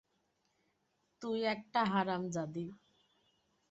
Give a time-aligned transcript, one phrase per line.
[1.21, 2.65] তুই একটা হারামজাদি!